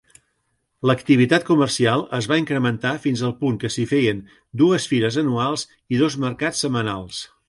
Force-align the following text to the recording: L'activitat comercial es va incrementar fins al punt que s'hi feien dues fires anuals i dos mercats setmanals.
L'activitat 0.91 1.43
comercial 1.49 2.05
es 2.19 2.27
va 2.31 2.39
incrementar 2.43 2.93
fins 3.03 3.21
al 3.27 3.35
punt 3.43 3.59
que 3.65 3.71
s'hi 3.75 3.85
feien 3.91 4.23
dues 4.63 4.87
fires 4.95 5.19
anuals 5.25 5.67
i 5.97 6.01
dos 6.05 6.17
mercats 6.25 6.63
setmanals. 6.67 7.21